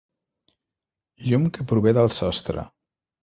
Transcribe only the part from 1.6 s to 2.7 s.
prové del sostre.